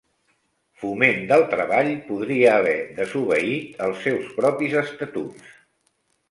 [0.83, 5.55] Foment del Treball podria haver desobeït els seus propis estatuts